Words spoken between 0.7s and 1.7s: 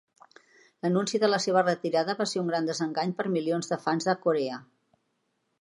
L'anunci de la seva